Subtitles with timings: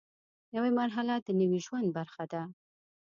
[0.55, 2.41] نوې مرحله د نوي ژوند برخه ده